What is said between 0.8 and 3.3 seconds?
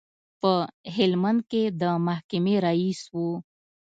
هلمند کې د محکمې رئیس و.